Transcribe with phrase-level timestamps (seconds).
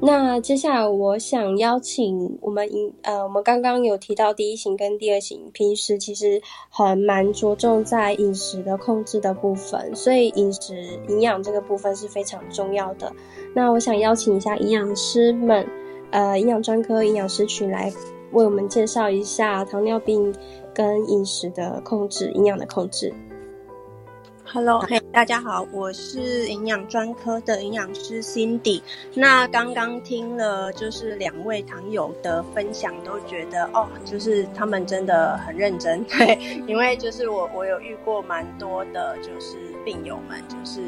[0.00, 6.40] 那接下来我想邀请我们饮呃，我们刚刚有提到第一型跟第二型，平时其实
[6.70, 13.12] 很蛮着重在饮食的控制的部分，所以饮食营养这个部分是非常重要的。
[13.54, 15.66] 那我想邀请一下营养师们，
[16.12, 17.92] 呃，营养专科营养师群来
[18.32, 20.32] 为我们介绍一下糖尿病
[20.72, 23.12] 跟饮食的控制、营养的控制。
[24.50, 28.80] Hello，嘿，大家好，我是营养专科的营养师 Cindy。
[29.12, 40.80] 那刚刚听了就是两位糖友的分享，都觉得哦，就是他们真的很认真，对，因为就是我我有遇过蛮多的，就是病友们，就是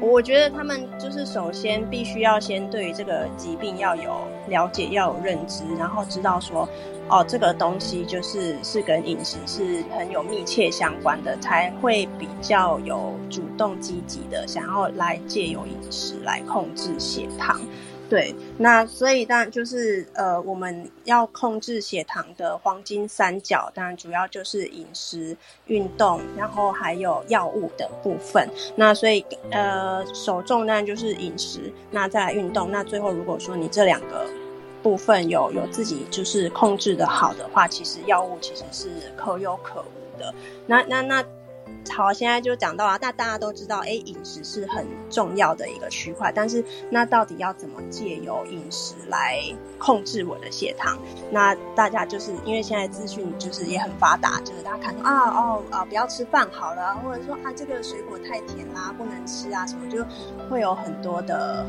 [0.00, 6.68] 我觉得他们就是首先必须要先对于这个疾病要有了解，要有认知，然后知道说。
[7.10, 17.58] 哦，这个东西就是是跟饮食是很有密切相关的，才会比较有主动积极的想要来借由饮食来控制血糖。
[18.08, 28.48] 对，那所以当然就是呃，我们要控制血糖的黄金三角，当然主要就是饮食、运动，然后还有药物的部分。
[28.76, 34.26] 那所以呃，首重当然就是饮食，那再来运动，那最后如果说你这两个。
[34.80, 40.32] 部分有有自己就是控制的好的话，其实药物其实是可有可无的。
[40.68, 41.24] 那那那
[41.90, 46.30] 好，现在就讲到啊，那大家都知道，哎，饮食是很重要的一个区块。
[46.30, 49.40] 但是那到底要怎么借由饮食来
[49.78, 50.98] 控制我的血糖？
[51.30, 60.04] 那大家就是因为现在资讯就是也很发达，就是大家看到啊哦啊不要吃饭好了，或者说啊这个水果太甜啦不能吃啊什么，就
[60.48, 61.66] 会有很多的。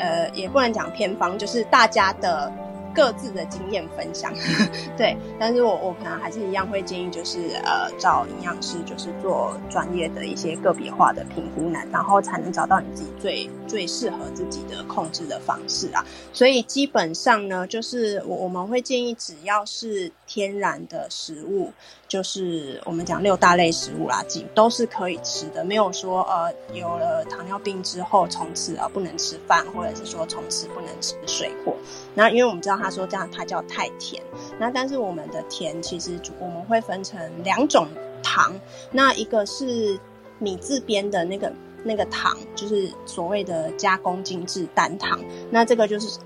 [0.00, 2.52] 呃，也不能讲偏方，就是大家的
[2.94, 4.32] 各自的经验分享，
[4.96, 5.16] 对。
[5.38, 16.04] 但是我我可能还是一样会建议，就是呃，找营养师，就是做专业的一些个别化的评估呢，然后才能找到你自己最最适合自己的控制的方式啊。
[16.32, 21.72] 所以基本上呢，就是我我们会建议，只要是天然的食物。
[22.08, 31.76] 就是我们讲六大类食物啦，几都是可以吃的，没有说呃有了糖尿病之后从此啊不能吃饭，或者是说从此不能吃水果。
[32.14, 34.22] 那因为我们知道他说这样它叫太甜，
[34.58, 37.86] 那但是我们的甜其实我们会分成两种
[38.22, 38.58] 糖，
[38.90, 40.00] 那一个是
[40.38, 41.52] 米字边的那个
[41.84, 45.20] 那个糖，就是所谓的加工精致单糖，
[45.50, 46.18] 那这个就是。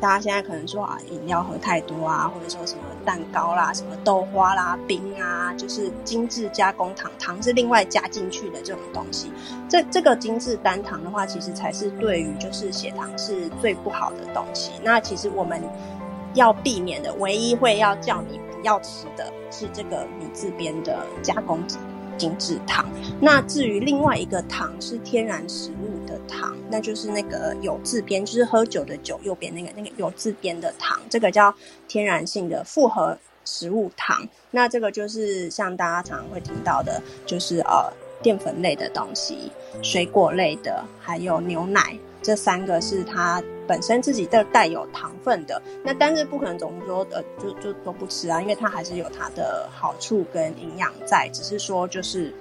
[0.00, 9.32] 大家现在可能说啊，饮料喝太多啊，或者说什么蛋糕啦、什么豆花啦、冰啊，就是精致加工糖，糖是另外加进去的这种东西。
[9.68, 14.72] 这这个精致单糖的话，其实才是对于就是血糖是最不好的东西。
[14.82, 15.60] 那其实我们
[16.34, 21.66] 要避免的，唯一会要叫你不要吃的是这个米字边的加工
[22.18, 22.84] 精制糖。
[23.20, 26.18] 那至于另外一个糖是天然食物的。
[26.28, 31.54] 糖，那就是那个有字边，就是喝酒的酒右边那个那个有字边的糖，这个叫
[31.86, 34.28] 天然性的复合食物糖。
[34.50, 37.90] 那这个就是像大家常常会听到的，就是呃
[38.22, 39.50] 淀粉类的东西、
[39.82, 45.60] 水果类的，还有牛奶，这三个是它本身自己的带有糖分的。
[45.82, 52.34] 那但是不可能总是说呃就就都不吃啊，因为它还是有它的好处跟营养在，只是说就是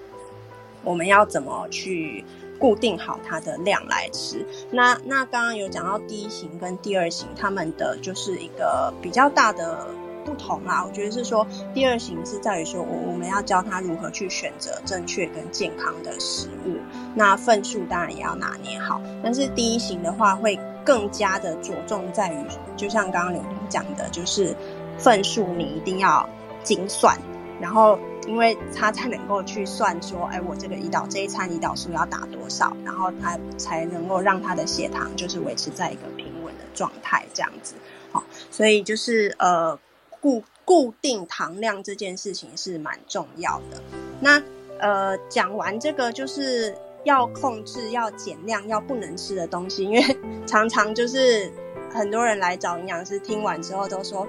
[0.84, 2.24] 我们要怎么去。
[2.60, 4.44] 固定好它的量来吃。
[4.72, 9.86] 那那刚刚有讲到第一型跟第二型，他们的就是一个比较大的
[10.28, 10.84] 不同啦。
[10.86, 16.76] 我觉得是说，第二型是在于说，我我们要教他如何去选择正确跟健康的食物。
[17.16, 19.02] 那份数当然也要拿捏好。
[19.24, 22.46] 但是第一型的话，会更加的着重在于，
[22.76, 24.54] 就像刚刚刘玲讲的，就是
[24.98, 26.28] 份数你一定要
[26.64, 27.18] 精算，
[27.62, 27.98] 然后。
[28.28, 37.76] 因为他才能够去算说，哎，我这个胰岛这一餐胰岛素要打多少，然后他才能够让他的血糖就是维持在一个平稳的状态，这样子。
[38.12, 38.22] 好，
[38.52, 39.80] 所以就是呃
[40.28, 43.82] 固固定糖量这件事情是蛮重要的。
[44.20, 44.44] 那
[44.80, 51.50] 呃讲完这个就是要控制、要减量、要不能吃的东西，因为 常常就是
[51.90, 54.28] 很多人来找营养师，听完之后都说。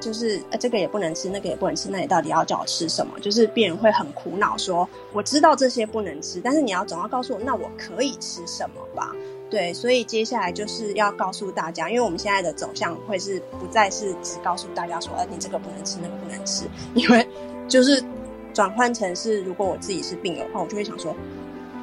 [0.00, 3.20] 就是呃，这个也不能吃，那个也不能吃，那你到底要叫我吃什么？
[3.20, 9.14] 就是病人会很苦恼，说我知道这些不能吃，但是你要总要告诉我，那我可以吃什么吧？
[9.52, 16.64] 对，所以接下来就是要告诉大家，因为我们现在的走向会是不再是只告诉大家说，哎，你这个不能吃，那个不能吃，
[16.96, 17.28] 因为
[17.68, 18.02] 就是
[18.54, 21.14] 转换成是，如果我自己是病友的话，我就会想说，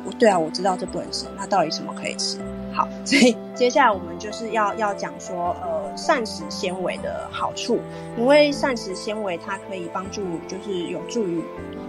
[0.03, 2.39] 我对啊，我知道这不能吃，那到底什么可以吃？
[2.73, 7.79] 好， 所以接下来我们就是要要讲说，呃，膳食纤维的好处，
[8.17, 11.43] 因为膳食纤维它可以帮助，就是有助于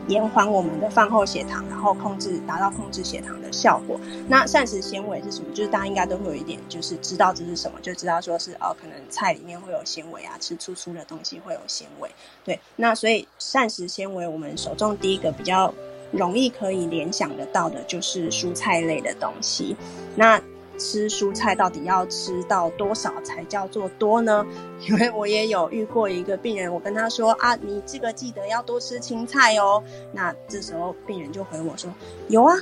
[0.09, 4.01] 延缓我们的饭后血糖，然后控制达到控制血糖的效果。
[4.29, 5.55] 那膳食纤维是什么？
[5.55, 12.11] 就是大家应该都会有一点，就是知道这是什么，就知道说是哦，可能菜里面会有纤维啊，吃粗粗的东西会有纤维。
[12.45, 15.73] 对，那所以膳食纤维，我们手中第一个比较
[16.11, 19.77] 容易可以联想得到的就是蔬菜类的东西。
[20.17, 20.41] 那
[20.81, 24.45] 吃蔬菜到底要吃到多少才叫做多呢？
[24.89, 29.85] 因为我也有遇过一个病人，我跟他说啊，你这个记得要多吃青菜哦。
[30.11, 31.93] 那这时候病人就回我说，
[32.29, 32.57] 有啊，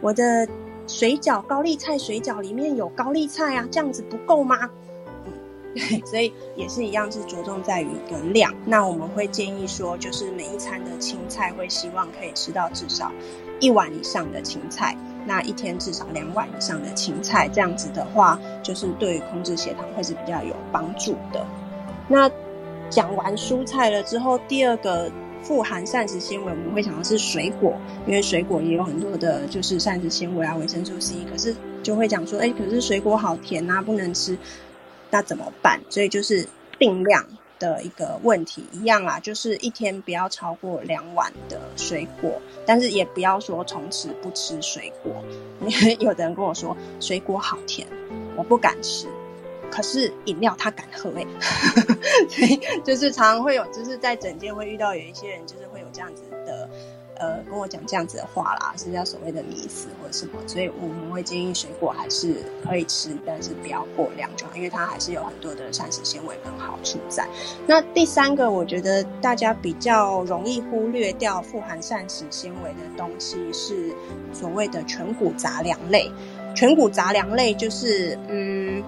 [0.00, 0.48] 我的
[0.86, 4.70] 水饺高丽菜水饺里面有高丽菜啊，这样子不够吗？
[5.74, 8.54] 嗯， 所以也是一样，是着重在于一个量。
[8.64, 13.10] 那我们会建议说，就是每一餐的青菜会希望可以吃到至少
[13.58, 14.96] 一碗以上的青菜。
[15.26, 21.44] 那一天至少两碗以上的青菜，这样子的话，就是对于控制血糖会是比较有帮助的。
[22.08, 22.30] 那
[22.90, 25.10] 讲完蔬菜了之后，第二个
[25.42, 27.74] 富含膳食纤维，我们会想的是水果，
[28.06, 31.16] 因为水果也有很多的，就是膳食纤维啊，维生素 C。
[31.30, 34.36] 可是就会讲说，哎，可是水果好甜啊，不能吃，
[35.10, 35.80] 那怎么办？
[35.88, 36.46] 所以就是
[36.78, 37.24] 定量。
[37.64, 45.12] 的一个问题一样啊，就是一天不要超过两碗的水果，但是也不要说从此不吃水果。
[45.66, 47.88] 因 为有的人跟我说水果好甜，
[48.36, 49.06] 我不敢吃，
[49.70, 51.24] 可是饮料他敢喝哎，
[52.28, 56.22] 所以就是常常会有，就是在整间会遇到有一些人，就是会有这样子。
[57.16, 62.34] 呃，跟我讲这样子的话啦，是叫所谓的迷思或者什么，所以我们会建议水果还是
[62.64, 67.26] 可以吃，但是不要过量就好，因为它还是有很多的膳食纤维跟好处在。
[67.66, 73.94] 那第三个，我觉得大家比较容易忽略掉富含膳食纤维的东西是
[74.32, 76.10] 所谓的全谷杂粮类。
[76.54, 78.82] 全谷杂粮类就是嗯，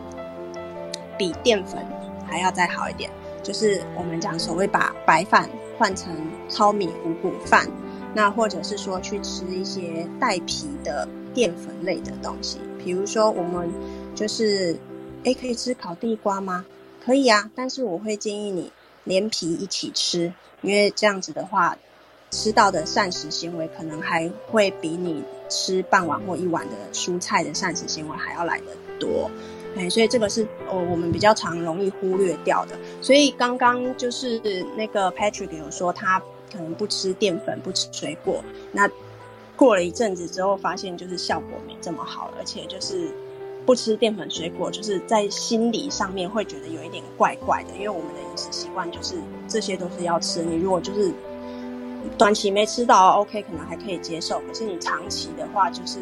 [1.19, 1.85] 比淀粉
[2.27, 3.11] 还要再好一点，
[3.43, 5.49] 就是我们讲所谓把白饭
[5.79, 6.13] 换成
[6.49, 7.67] 糙米五谷饭。
[8.17, 13.71] 那或者是说去吃一些带皮的淀粉类的东西，比如说我们
[14.15, 14.75] 就是，
[15.23, 16.65] 哎，可以吃烤地瓜吗？
[17.05, 18.73] 可以啊，但是我会建议你
[19.05, 20.33] 连皮一起吃，
[20.63, 21.77] 因为这样子的话，
[22.31, 28.65] 吃到的膳食纤维可能还会比你吃半碗或一碗的蔬菜的膳食纤维还要来得
[28.99, 29.31] 多。
[29.77, 32.79] 哎，所以这个是哦我们比较常容易忽略掉的。
[33.03, 34.41] 所以刚刚就是
[34.75, 36.23] 那个 Patrick 有说他。
[36.53, 38.89] 可能不吃淀粉，不吃水果，那
[39.57, 43.09] 过了一阵子之后，发现就是效果没这么好，而且就是
[43.65, 49.15] 不吃淀粉、水果，就是在心理上面会觉得有一点怪怪的，因为我们的饮食习惯就是
[49.49, 50.43] 这些都是要吃。
[50.43, 51.11] 你如果就是
[52.19, 56.01] 短期没吃到，OK，可能还可以接受，可是你长期的话，就是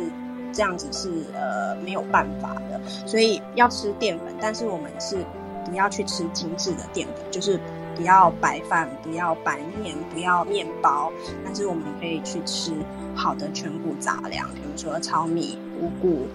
[0.53, 2.81] 这样子是呃没有办法的。
[3.07, 5.25] 所以要吃淀粉，但是我们是
[5.65, 7.61] 不要去吃精致的淀粉，就是。
[7.97, 11.13] 不要白饭，不要白面，不要面包，
[11.45, 12.73] 但是我们可以去吃
[13.15, 16.27] 好的全谷杂粮，比如说糙米、五谷、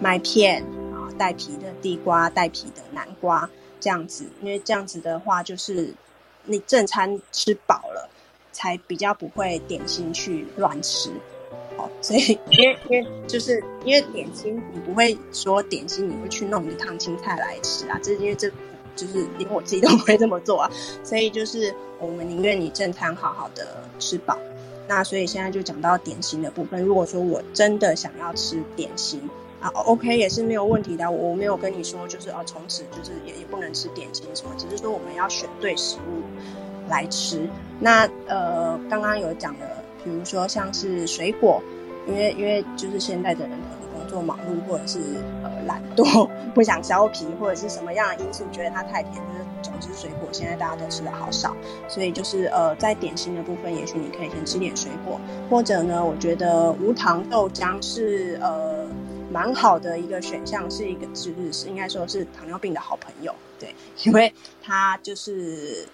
[0.00, 0.62] 麦片
[0.92, 3.48] 啊，带皮的地瓜、带皮的南瓜
[3.80, 5.94] 这样子，因为这样子的话，就是
[6.44, 8.08] 你正餐吃饱了，
[8.52, 11.10] 才比较不会点心去乱吃。
[11.76, 18.50] 哦， 所以因为因为就是因为点心，你不会说点心你会去弄一趟青菜来吃啊，这是因为这。
[18.96, 20.70] 就是连我自己都不会这么做啊，
[21.04, 23.66] 所以就是我们宁愿你正餐好好的
[23.98, 24.38] 吃饱。
[24.86, 26.82] 那所以现在就讲到点心的部分。
[26.82, 29.18] 如果说我真的想要吃点心
[29.58, 31.10] 啊，OK 也是没有问题的。
[31.10, 36.22] 我没有跟你说就是哦，从此就是也也不能吃点心什么，只是说我们要选对食物
[36.86, 37.48] 来吃。
[37.80, 41.62] 那呃，刚刚有讲的，比如说像是水果，
[42.06, 45.00] 因为因为就是现在的人可能做忙碌或者是
[45.42, 45.50] 呃。
[45.64, 51.56] 懒惰，不想削皮，或者是什么样的因素，觉得它太甜，就是总之水果现在大家都吃的好少，
[51.88, 55.18] 所以就是呃，在点心的部分，也许你可以先吃点水果，
[55.48, 58.86] 或者呢，我觉得无糖豆浆是呃
[59.32, 64.30] 蛮好的一个选项，是一个就是是应该说是糖尿病的好朋友，对，因为
[64.62, 65.88] 它就是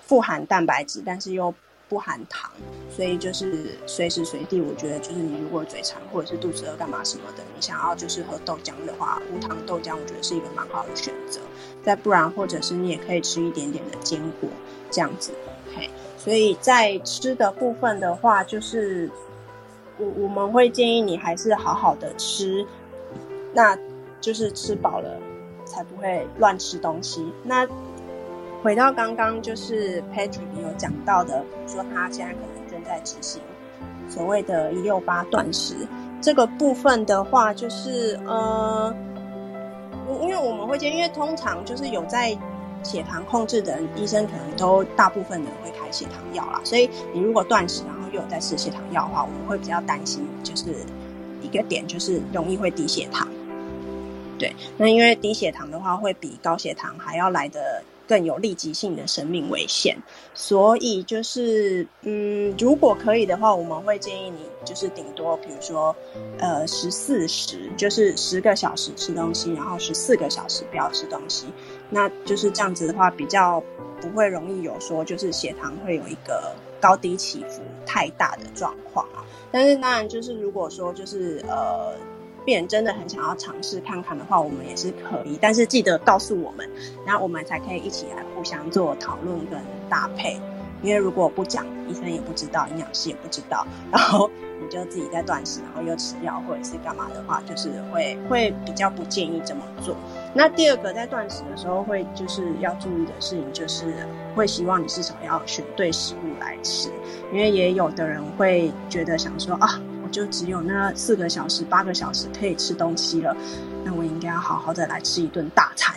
[0.00, 1.54] 富含蛋白质，但是又。
[1.88, 2.50] 不含糖，
[2.90, 11.40] 所以就是随时随地，我觉得就是你如果嘴馋或者是肚子饿干嘛什么的，你想要就是喝豆浆的话，无糖豆浆我觉得是一个蛮好的选择。
[11.84, 14.48] 再不然，或者是你也可以吃一点点的坚果
[14.90, 15.32] 这样子。
[15.68, 19.10] OK，，所以在吃的部分的话，就是
[19.98, 22.66] 我我们会建议你还是好好的吃，
[23.52, 23.78] 那
[24.20, 25.20] 就是吃饱了
[25.66, 27.30] 才不会乱吃东西。
[27.42, 27.68] 那。
[28.64, 33.42] 回到刚刚，就是 Patrick 有讲到的，比如说他现在可能正在执行
[34.08, 35.86] 所谓的“一六八断食”
[36.22, 38.94] 这个部分的话，就是呃，
[40.22, 42.34] 因为我们会建，因为通常就是有在
[42.82, 46.58] 血糖控制的人，医生可能都大部分人会开血糖药啦。
[46.64, 50.74] 所以你如果断食，然后又有在吃血糖药的话，我们会比较担心，就是
[51.42, 53.28] 一个点就是容易会低血糖。
[54.38, 57.82] 对，那因为低血糖的话，会比高血糖还要来的。
[58.06, 59.96] 更有立即性的生命危险，
[60.34, 65.94] 所以就是，嗯，如果可以的话，我们会建议你就是顶多，比如说，
[66.38, 71.46] 呃，十四时，就是十个小时吃东西，然后十四个小时不要吃东西，
[71.90, 73.62] 那就是这样子的话，比较
[74.00, 79.24] 不会容易有说就是血糖会有一个高低起伏太大的状况啊。
[79.50, 81.94] 但是当然就是如果说就是呃。
[82.44, 86.68] 病人真的很想要尝试看看的话，我们也是可以，但是记得告诉我们，
[87.06, 89.58] 然后我们才可以一起来互相做讨论跟
[89.88, 90.40] 搭配。
[90.82, 99.96] 因为如果不讲，医生也不知道，营养师也不知道，然后你就自己在断食，然后又吃药或者是干嘛的话，就是会会比较不建议这么做。
[100.34, 103.94] 那第二个在断食的时候会就是要注意的事情，就是
[104.34, 106.90] 会希望你至少要选对食物来吃，
[107.32, 109.80] 因为也有的人会觉得想说啊。
[110.14, 113.36] 就只有那四个小时、八个小时可以吃东西了，
[113.82, 115.96] 那我应该要好好的来吃一顿大餐，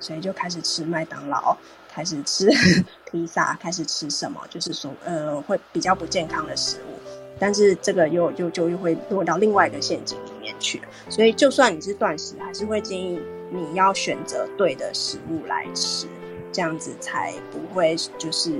[0.00, 1.54] 所以就开始吃麦当劳，
[1.86, 2.48] 开始吃
[3.10, 6.98] 披萨，开始吃什么，就是说呃会比较不健康的食物，
[7.38, 10.80] 但是这个又又就又会落到另外一个陷阱里面去。
[11.10, 13.20] 所以就算你是断食，还是会建议
[13.50, 16.06] 你要选择对的食物来吃，
[16.50, 18.50] 这样子才不会就是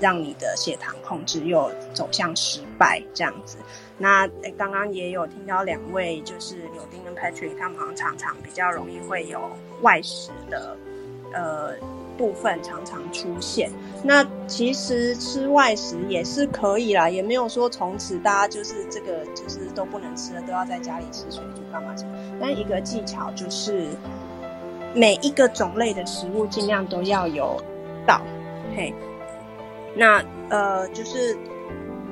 [0.00, 3.58] 让你的血糖控制又走向失败这样子。
[3.98, 9.40] 那刚刚也有听到两位，就是柳丁跟 Patrick，他们好像常常比较容易会有
[9.80, 10.76] 外食的
[11.32, 11.72] 呃
[12.18, 13.70] 部分常常出现。
[14.04, 22.10] 那其实吃外食也是可以啦，也没有说从此大家就是这个就是都不能吃了，都要在家里吃水煮干嘛什么。
[22.38, 23.86] 但一个技巧就是
[24.94, 27.58] 每一个种类的食物尽量都要有
[28.06, 28.20] 到，
[28.76, 28.92] 嘿。
[29.94, 31.34] 那呃就是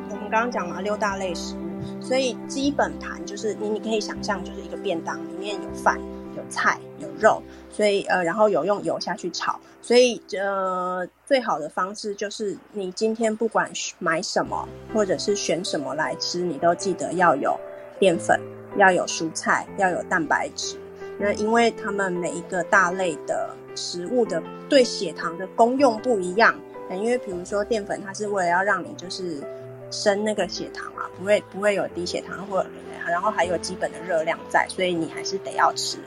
[0.08, 1.54] 我们刚刚讲嘛，六大类食。
[2.00, 5.98] 所以基本盘就是你，你可以想象就是一个便当，里面有饭、
[6.36, 9.58] 有菜、有肉，所以呃，然后有用油下去炒。
[9.80, 17.58] 所以呃，最好的方式就是你今天不管买什么，或者是选什么来吃，你都记得要有
[17.98, 18.38] 淀粉，
[18.76, 20.76] 要有蔬菜，要有蛋白质。
[21.18, 26.54] 那因为他们每一个大类的食物的对血糖的功用不一样，
[26.90, 29.42] 因为比如说淀粉，它是为了要让你就是。
[29.90, 32.64] 升那个血糖，不会不会有低血糖，或
[33.06, 35.98] 然后还有基本的热量在，所以你还是得要吃，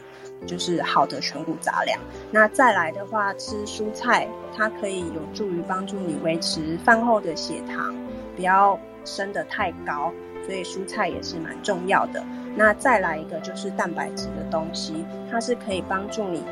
[0.48, 2.00] 就是好的全谷杂粮。
[2.32, 7.96] 那再来的话，吃蔬菜，它可以有助于帮助你维持饭后的血糖，
[8.36, 10.12] 不要升得太高，
[10.46, 12.24] 所以蔬菜也是蛮重要的。
[12.56, 16.44] 那再来一个就是蛋白质的东西，它是可以帮助你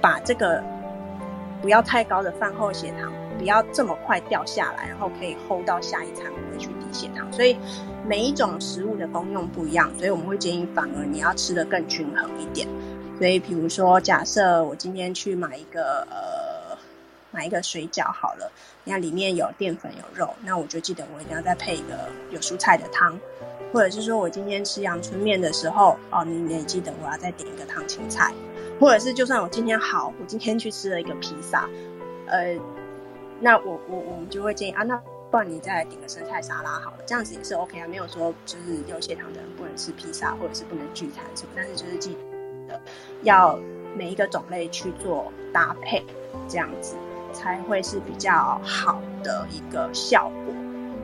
[0.00, 0.62] 把这个
[1.60, 3.12] 不要太高的饭后血糖。
[3.38, 7.32] 不要这么快掉下来，然后可以 hold 到下一餐不会去低血糖。
[7.32, 7.56] 所以
[8.06, 12.66] 每一种食物的功用不一样，所以我们会建议反而你要吃的更均衡一点。
[13.18, 16.76] 所以比如说，假设我今天去买一个呃
[17.30, 18.50] 买一个水饺好了，
[18.84, 23.18] 你看里面有淀粉有肉，那我就记得我一定要再配一个有蔬菜的汤，
[23.72, 28.32] 或者是说我今天吃阳春面的时候，哦，你也记得我要再点一个烫青菜，
[28.78, 31.68] 或者是就算我今天好，我今天去吃了一个披萨，
[32.26, 32.56] 呃。
[33.40, 42.16] 那我我我们就会建议啊，那不然你再来点个生菜沙拉好了，这样子也是 OK 啊，没有说就是有血糖的人不能吃披萨或者是不能聚餐什么，但是就是记
[42.66, 42.80] 得
[43.22, 43.58] 要
[43.94, 46.04] 每一个种类去做搭配，
[46.48, 46.96] 这样子
[47.32, 50.54] 才会是比较好的一个效果。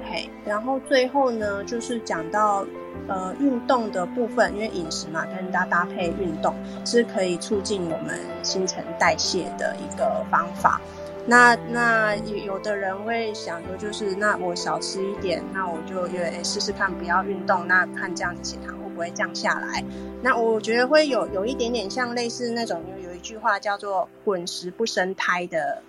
[0.07, 2.64] 嘿，然后最后呢，就是讲到
[3.09, 10.81] 呃运动的部分，因为饮食嘛，跟大家搭配运动是可以促进我们新陈代谢的一个方法。
[11.26, 19.83] 那那有有的人会想说，就是那我少吃一点，那我就约试试看，不要运动，那看这样子血糖会不会降下来？
[20.23, 25.83] 那我觉得会有有一点点像类似那种有有一句话叫做“滚石不生胎”的。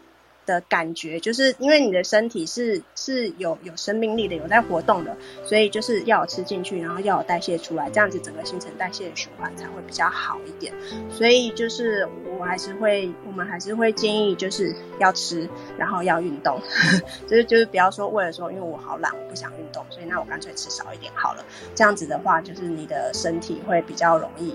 [0.46, 10.74] 的感觉，就是因为你的身体是是有有生命力的，有在活动的，所以就是要吃进去，然后要有代谢出来，这样子整个新陈代谢的循环才会比较好一点。
[11.10, 16.60] 所以就是我还是会，我们还是会建议就是要吃，然后要运动，
[17.28, 21.44] 就是就是不要说为了说因为我好懒，我不想运动，所以那我干脆吃少一点好了。
[21.74, 24.54] 这样子的话，就是你的身体会比较容易。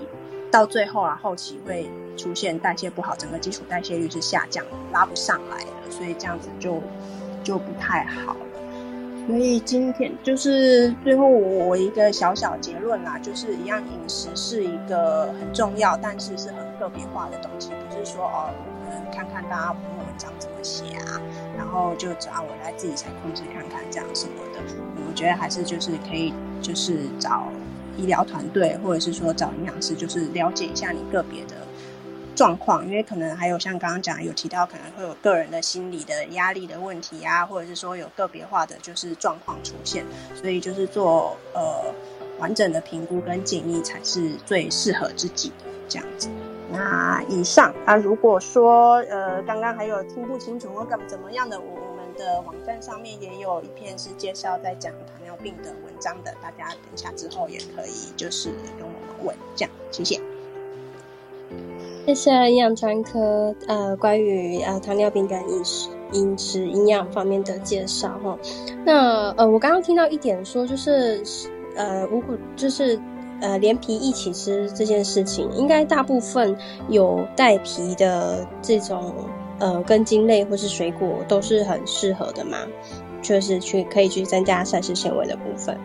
[0.51, 6.81] 到最后啊，后期会出现代谢不好，整个基础代谢率是下降，拉不上来的，所以这样子就
[7.43, 8.39] 就不太好了。
[9.27, 18.49] 所以今天就是最后我我一个小小结论啦，就是一样饮食是一个很重要，但是是很个别化的东西，不是说哦，
[18.89, 21.21] 可能看看大家文章怎么写啊，
[21.55, 24.59] 然后就只要我来自己采控制看看这样什么的。
[25.07, 27.47] 我觉得还是就是可以，就是找
[27.97, 31.55] 医疗团队，或者是说找营养师，就是了解一下你个别的。
[32.33, 41.93] 状况，因为可能还有像刚刚讲有提到，可能会有个人的心理的压力的问题啊，或者是说有个别化的就是状况出现，所以就是做呃
[42.39, 46.29] 完整的评估跟建议才是最适合自己的这样子。
[46.71, 60.19] 那以上啊，如果说呃刚刚还有听不清楚或怎怎么样的，我我们的网站上面也有一篇是介绍在讲糖尿病的文章的，大家等一下之后也可以就是跟我们问这样，谢谢。
[62.07, 68.37] 谢谢营养专科，呃，关于呃糖尿病跟饮食、饮食营养方面的介绍哈。
[68.83, 71.21] 那呃，我刚刚听到一点说，就是
[71.75, 72.99] 呃，五谷就是
[73.39, 76.57] 呃连皮一起吃这件事情，应该大部分
[76.89, 79.13] 有带皮的这种
[79.59, 82.57] 呃根茎类或是水果都是很适合的嘛，
[83.21, 85.77] 就是去可以去增加膳食纤维的部分。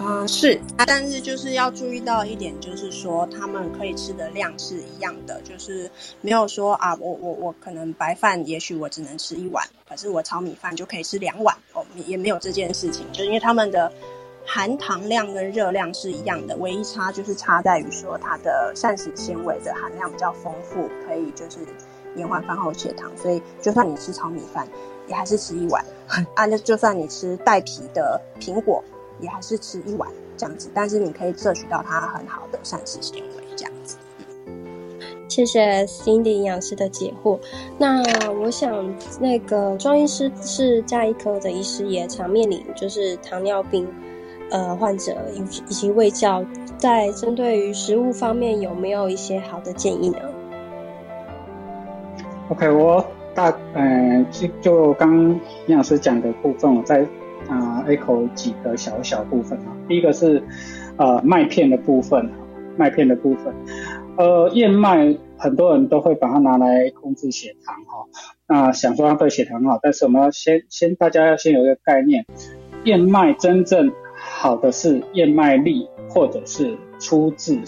[0.00, 5.88] 啊，是，但是就是要注意到一点，就是说他们可以吃的量是一样的，就是
[6.22, 13.92] 没有说啊，我我我可能白饭也许我只能吃一碗，可是我炒米饭就可以吃两碗哦，也没有这件事情，就因为他们的
[14.44, 21.58] 含糖量跟热量是一样的，唯一差就是差在于说它的膳食纤维的含量比较丰富，可以就是
[22.16, 24.66] 延缓饭后血糖，所以就算你吃炒米饭，
[25.06, 25.84] 也还是吃一碗，
[26.34, 28.82] 啊，那就算你吃带皮的苹果。
[29.20, 33.96] 也还是吃一碗这样子，但是你可以摄取到它很好的膳食纤维这样子。
[35.28, 37.38] 谢谢 Cindy 营养师的解惑。
[37.78, 43.86] 那我想，那个庄医师是加医科的医师，也常面临就是糖尿病
[44.50, 46.44] 呃患者以以及胃教，
[46.76, 50.18] 在针对于食物方面有没有一些好的建议呢
[52.50, 57.06] ？OK，我大嗯就就刚营养师讲的部分，我在。
[57.48, 59.76] 啊，echo 几个小小部分啊。
[59.88, 60.40] 第一个是
[60.96, 62.30] 呃麦片的部分，
[62.76, 63.52] 麦片的部分，
[64.16, 68.06] 呃燕麦很多人都会把它拿来控制血糖哈。
[68.46, 72.24] 那想说它对血糖好，但是我们要先先大家要先有一个概念，
[72.84, 77.58] 燕麦真正好的是燕麦粒或者是出自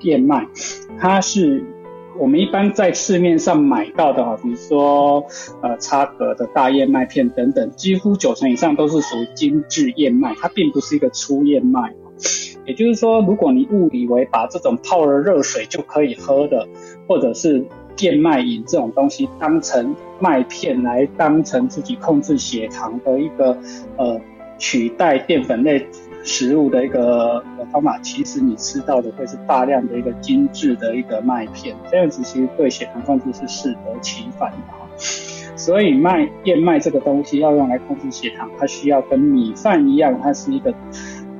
[0.00, 0.46] 燕麦，
[0.98, 1.62] 它是。
[2.18, 5.24] 我们一般在市面上买到的哈，比如说
[5.62, 11.94] 呃插格的大燕麦片等等，几乎九成以上都是属于精致燕麦，它并不是一个粗燕麦。
[12.66, 16.68] 也就是说，如果你误以为把这种泡了热水就可以喝的，
[17.06, 17.64] 或者是
[18.00, 23.56] 燕麦饮这种东西当成麦片来当成自己控制血糖的一个
[23.96, 24.20] 呃
[24.58, 25.86] 取代淀粉类。
[26.22, 34.86] 食物的一个方法，其实你吃到的会是大量的一个精致的一个麦片，这样子其实对血糖控制是适得其反的哈。
[35.56, 40.74] 所以麦燕麦这个东西要用来控制血糖，它需要跟米饭一样，它是一个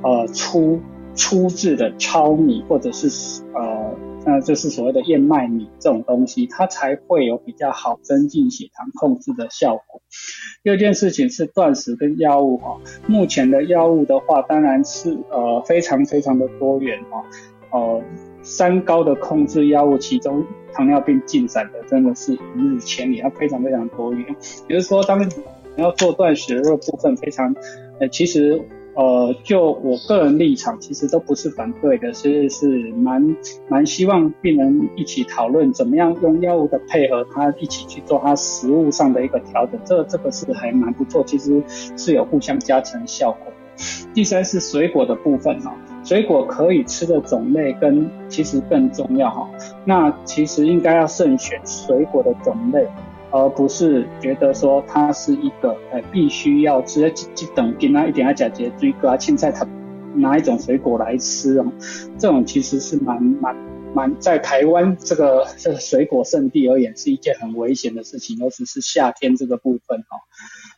[0.02, 0.80] 呃粗
[1.14, 3.94] 粗制的糙米或者是呃。
[4.28, 10.02] 那就是所谓的燕麦米这种东西，它才会有比较好增进血糖控制的效果。
[10.62, 17.24] 第二件事情是断食跟药物哈，目前的药物的话，当然是呃非常非常的多元哈，
[17.70, 18.02] 呃
[18.42, 24.26] 三高的控制药物，其中糖尿病进展的真的是一日千里，它非常非常多元。
[24.66, 25.32] 比如说，当你
[25.76, 27.56] 要做断食的部分，非常
[27.98, 28.60] 呃其实。
[28.98, 33.36] 呃，就我个人立场，其实都不是反对的，其实是蛮
[33.68, 41.62] 蛮希望病人一起讨论怎么样用药物的配合，他一起去做他食物上的一个调整，这这个是还蛮不错，其实
[41.96, 43.52] 是有互相加成效果。
[44.12, 49.48] 第三是水果的部分哈，水果可以吃的种类跟其实更重要哈，
[49.84, 52.84] 那其实应该要慎选水果的种类。
[53.30, 59.66] 而不是觉得说它是一个呃必须要吃，一等跟它一点要讲节追个啊青菜，它
[60.14, 61.66] 拿一种水果来吃哦，
[62.18, 63.54] 这种其实是蛮蛮
[63.94, 70.18] 蛮在台湾这个这个水果圣地而言是一件很危险的事情，尤其是夏天这个部分哈。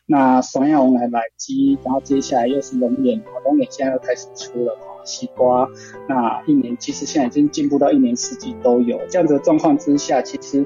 [0.05, 5.67] 那双叶红来来鸡，然后接下来又是龙眼，龙眼现在又开始出了哈，西瓜，
[6.09, 10.65] 那一年其实现在已经进步到一年四季都有这样子的状况之下，其实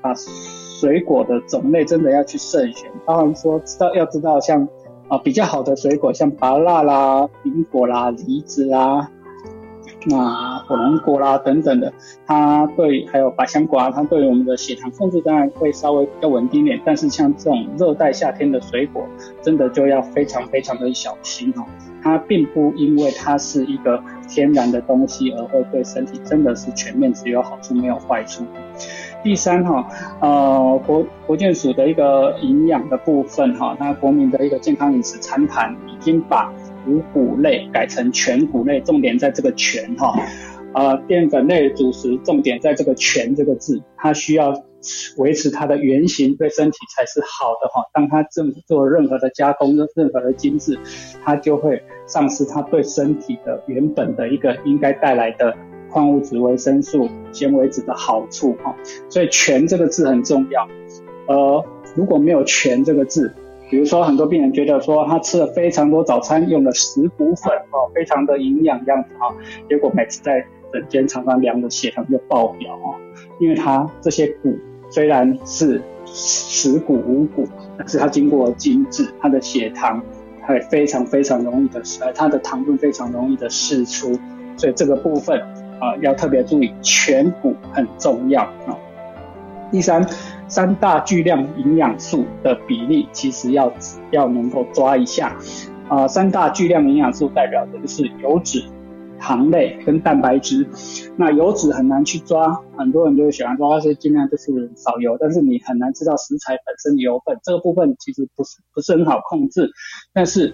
[0.00, 0.12] 啊。
[0.80, 4.66] 水果的种类真的要去慎选，包含说知道要知道像
[5.08, 9.10] 啊比较好的水果，像芭乐啦、苹果啦、梨子啦、
[10.06, 11.92] 那火龙果啦等等的，
[12.26, 19.04] 它对还有百香果啊，它对我们的血糖控制当然会稍微比较稳定点，但是像这种热带夏天的水果，
[19.42, 21.64] 真的就要非常非常的小心哦。
[22.02, 28.42] 它并不因为它是一个天然的东西，而会对身体真的是全面只有好处没有坏处。
[29.22, 29.86] 第三哈，
[30.20, 36.52] 呃，国国健署的一个营养的部分哈，那国民的一个健康饮食餐盘已经把
[36.86, 40.18] 五谷类改成全谷类，重点在这个全哈，
[40.72, 44.54] 呃，淀粉类主食重点在这个全这个字，它需要
[45.18, 47.84] 维持它的原型，对身体才是好的哈。
[47.92, 50.78] 当它正做任何的加工、任何的精致，
[51.22, 55.54] 它就会丧失它对身体的原本的一个应该带来的。
[55.90, 58.74] 矿物质、维生素、纤维质的好处哈，
[59.08, 60.66] 所以全这个字很重要。
[61.26, 63.32] 呃，如果没有全这个字，
[63.68, 69.34] 比如说很多病人觉得说他吃了非常多早餐，用了十谷粉哦，非常的营养样子哈，
[69.68, 72.94] 结果每次在诊间常常量的血糖就爆表哦，
[73.38, 74.56] 因为他这些谷
[74.90, 77.46] 虽然是食谷五谷，
[77.78, 80.02] 但是它经过精制，它的血糖
[80.42, 84.18] 会非常非常容易的呃，它的糖分非常容易的释出，
[84.56, 85.40] 所以这个部分。
[85.80, 88.76] 啊，要特别注意全谷很重要啊。
[89.72, 90.04] 第三，
[90.48, 93.72] 三大巨量营养素的比例其实要
[94.10, 95.36] 要能够抓一下
[95.88, 96.08] 啊。
[96.08, 98.64] 三大巨量营养素代表的就是油脂、
[99.18, 100.66] 糖类跟蛋白质。
[101.16, 105.16] 那油脂很难去抓，很多人就会喜欢抓，但是尽量就是少油。
[105.20, 109.70] 但是你很难知道食材本身的油分，这个部分其实不是不是很好控制。
[110.12, 110.52] 但是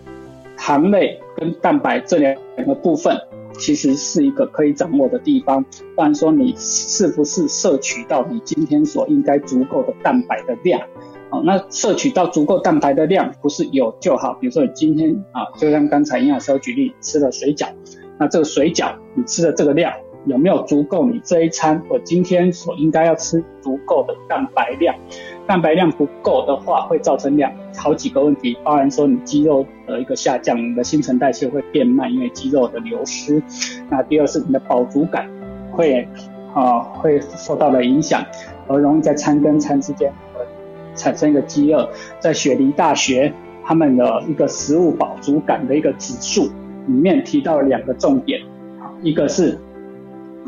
[0.58, 2.36] 糖类跟蛋白这两
[2.66, 3.16] 个部分。
[3.58, 5.64] 其实是一个可以掌握的地方，
[5.94, 10.80] 不然说你是不是摄取到你今天所应该足够的蛋白的量？
[11.30, 14.34] 哦，那摄取到足够蛋白的量不是有就好。
[14.34, 17.68] 比如说你今天啊，就像刚才营养师举例吃了水饺，
[18.18, 19.92] 那这个水饺你吃的这个量
[20.26, 24.94] 有没有足够你这一餐我今天所应该要吃足够的蛋白量？
[25.46, 33.40] 蛋白量不够的话，会造成两好几个问题，包含说你肌肉的一个下降，你的新陈代谢会变慢，因为肌肉的流失。
[33.88, 35.30] 那第二是你的饱足感
[35.70, 36.06] 会
[36.52, 38.24] 啊会受到了影响，
[38.66, 40.40] 而容易在餐跟餐之间呃
[40.96, 41.88] 产生一个饥饿。
[42.18, 43.32] 在雪梨大学
[43.64, 46.50] 他们的一个食物饱足感的一个指数
[46.88, 48.40] 里面提到了两个重点，
[49.02, 49.56] 一个是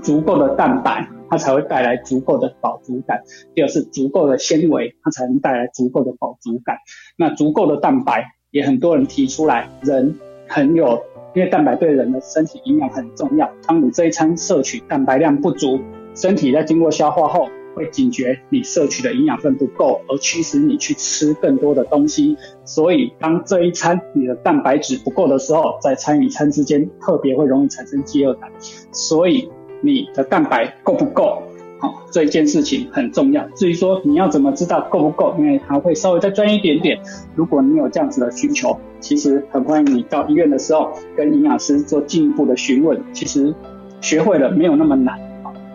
[0.02, 1.08] 足够的蛋白。
[1.30, 3.20] 它才会带来足够的饱足感。
[3.54, 6.78] 第二是足够的纤维，它才能带来足够的饱足感。
[7.18, 11.02] 那足够的蛋白也很多人提出来，人很有，
[11.34, 13.46] 因为蛋白对人的身体营养很重要。
[13.66, 15.78] 当你这一餐摄取蛋白量不足，
[16.14, 22.38] 身体在经过消化后会警觉你摄取的营养分不够，而驱使你去吃更多的东西。
[22.64, 28.50] 所以当这一餐你的蛋白质不够的时候，在餐与餐之间特别会容易产生饥饿感。
[28.92, 29.50] 所以。
[29.80, 31.42] 你的蛋白够不够？
[31.80, 33.46] 好，这一件事情很重要。
[33.50, 36.98] 至于说你要怎么知道够不够，因为它会稍微再专一点点。
[37.36, 43.00] 如果你有这样子的需求，其实很欢迎你到医院的时候跟营养师做进一步的询问。
[43.12, 43.54] 其实
[44.00, 45.16] 学会了没有那么难。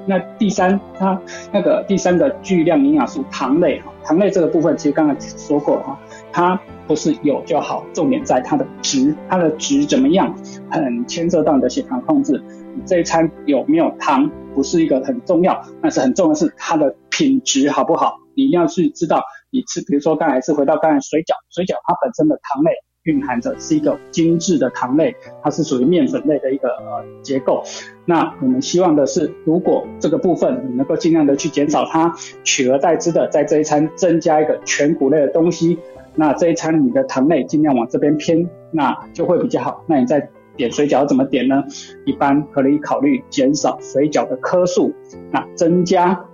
[0.06, 1.18] 那第三，它
[1.54, 5.98] 那个第三个巨量营养素糖类，哈，糖类这个部分其实刚才说过哈，
[6.34, 10.36] 它不是有就好，重点在它的值，它的值怎么样，
[10.70, 12.44] 很牵涉到你的血糖控制。
[12.86, 18.16] 这一餐有没有糖不是一个很重要，但是很重要的是它的品质好不好。
[18.36, 22.72] 你一定要去知道，你吃，比如说刚才是回到刚才水饺，水饺它本身的糖类
[23.04, 27.62] 蕴含着是一个精致的糖类，它是属于面粉类的一个呃结构。
[28.06, 35.78] 那我们希望的是，如果这个部分你能够尽量的去减少它，取而代之的在这一餐增加一个全谷类的东西，
[36.16, 39.84] 那这一餐你的糖类尽量往这边偏，那就会比较好。
[39.86, 41.64] 那你在点水饺怎么点呢？
[42.06, 44.94] 一般可以考虑减少水饺的颗数，
[45.32, 46.26] 那增加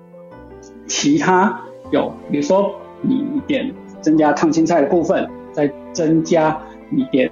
[0.87, 7.31] 其他有，比如说你点增加烫青菜的部分，再增加你点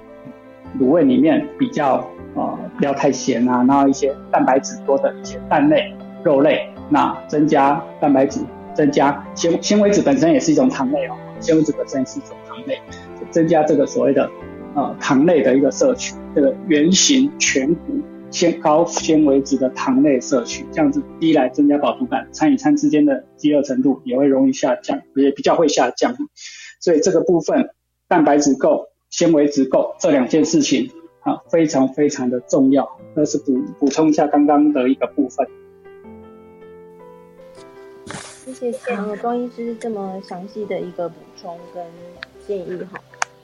[0.80, 8.40] 卤味里面比较呃不要太咸啊，然后一些蛋白质多的一些蛋类、肉类，那增加蛋白质，
[8.74, 12.80] 增加纤纤维质本身也是一种糖类哦，纤维质本身是一种糖类，
[13.30, 14.30] 增加这个所谓的。
[14.78, 26.14] 呃，糖类的一个摄取，这个圆形全谷纤高纤维质的糖类摄取，这样子一来增加饱足感，餐与餐之间的饥饿程度也会容易下降，也比较会下降。
[26.78, 27.70] 所以这个部分
[28.06, 32.88] 蛋白质够、纤维质够这两件事情啊，非常非常的重要。
[33.16, 35.44] 那是补补充一下刚刚的一个部分。
[38.06, 41.84] 谢谢唐庄医师这么详细的一个补充跟
[42.46, 43.00] 建议哈。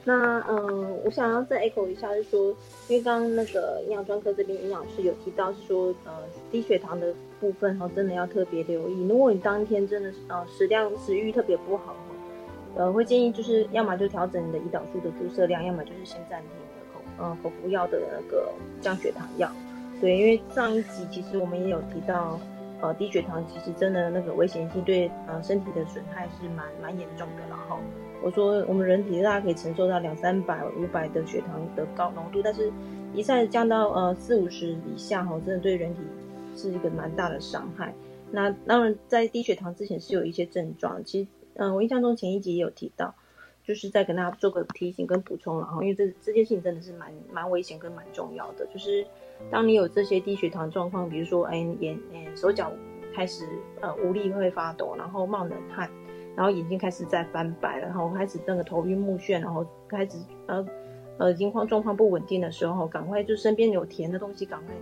[0.07, 2.55] 那嗯，我想要再 echo 一下，是说，
[2.88, 6.12] 因为刚刚那个营养专科这边营养师有提到，是说，呃，
[6.51, 9.09] 低血糖的部分哈，真的要特别留意。
[9.09, 11.97] 如果你当天真的是呃食量食欲特别不好，
[12.77, 19.51] 呃，会建议就是要么就调整你的胰岛素的注射量，要么就是先暂停你的口呃口服药的那个降血糖药。
[20.03, 22.38] 对，因为上一集其实我们也有提到，
[22.83, 27.43] 呃，低血糖其实真的那个危险性对呃身体的损害是蛮蛮严重的。
[27.49, 27.79] 然后
[28.22, 32.72] 我说我们人体大家可以承受到两三百、五百的血糖的高浓度，但是
[33.12, 36.00] 一下子降到呃四五十以下，哈，真的对人体
[36.55, 37.94] 是一个蛮大的伤害。
[38.31, 43.14] 那当然在低血糖之前是有一些症状，其实嗯，我印象中前一集也有提到。
[43.66, 49.07] 就是再跟大家做个提醒跟补充，然后因为这这件事情真的是蛮蛮危险跟蛮重要的，就是
[49.50, 52.70] 当你有这些低血糖状况，比如说哎眼眼手脚
[53.14, 53.48] 开始
[53.81, 55.90] 呃无力会发抖，然后冒冷汗，
[56.37, 60.66] 然后眼睛开始在翻白，然后开始那个头晕目眩，然后开始呃
[61.18, 64.75] 呃惊慌状况不稳定的时候，赶快就身边有甜的东西，赶快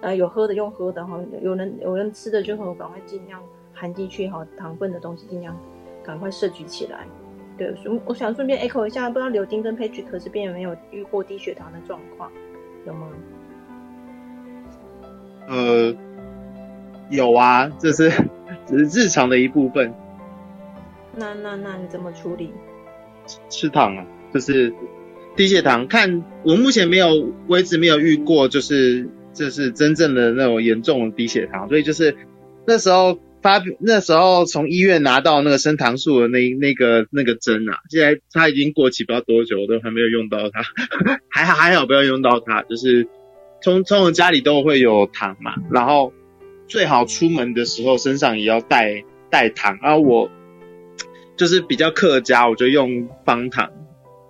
[0.00, 5.58] 呃有喝的用喝的哈，有人有人吃的之后，赶快尽量含进去哈，糖分的东西尽量
[6.04, 7.06] 赶快摄取起来。
[7.58, 7.74] 对，
[8.06, 12.30] 我想顺便 echo 一下，不知道柳丁跟 Patrick 这边有没有遇过低血糖的状况，
[12.86, 13.08] 有吗？
[15.48, 15.94] 呃，
[17.10, 18.10] 有啊，这是
[18.64, 19.92] 只是日常的一部分。
[21.16, 22.50] 那那那你怎么处理？
[23.48, 24.72] 吃糖啊，就是
[25.36, 25.86] 低血糖。
[25.88, 32.16] 看我目前没有，我一直没有遇过，就是就是真正的那种严重的低血糖，所以就是
[32.66, 33.18] 那时候。
[33.42, 40.62] 发那时候从医院拿到那个升糖素的那那个那个针啊，现在它已经过期不知道多久，我都还没有用到它，
[41.28, 43.08] 还好还好不要用到它，就是
[43.60, 46.12] 通通常家里都会有糖嘛，然后
[46.68, 50.30] 最好出门的时候身上也要带带糖，然后我
[51.42, 53.68] 就是比较客家，我就用方糖，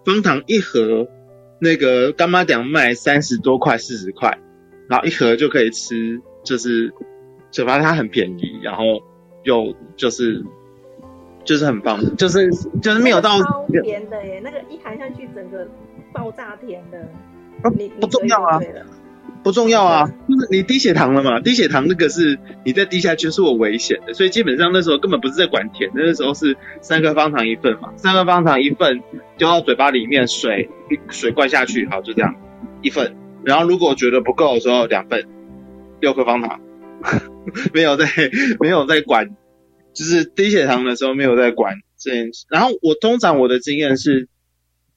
[0.07, 1.07] 方糖一盒
[1.61, 4.39] 那个干妈点卖三十多块四十块，
[4.89, 6.91] 然后一盒就可以吃，就是。
[7.51, 8.83] 就发现它很便宜，然后
[9.43, 10.43] 又就是
[11.45, 13.37] 就是很棒，就是就是没有到
[13.83, 15.69] 甜的耶，那个一含下去整个
[16.15, 17.07] 爆炸甜的，
[17.77, 18.59] 你不重要啊，
[19.43, 29.03] 不重要啊，就是你低血糖了嘛，低血糖那个是你再低下去是我危险的，所以基本上那时候根本不是在管甜，那时候是三颗方糖一份嘛，三颗方糖一份
[29.39, 30.69] 丢到嘴巴里面，水
[31.11, 32.35] 水灌下去，好就这样
[32.83, 35.27] 一份，然后如果觉得不够的时候两份，
[36.01, 36.61] 六颗方糖。
[37.75, 38.07] 没有在
[38.61, 39.31] 没有在管，
[39.93, 42.47] 就是低血糖的时候没有在管这件事。
[42.49, 44.29] 然后我通常我的经验是，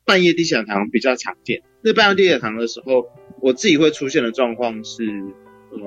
[0.06, 1.64] 半夜低血糖比较常见。
[1.82, 3.08] 那半夜低血糖的时候，
[3.46, 5.04] 我自己会出现的状况是，
[5.70, 5.80] 呃，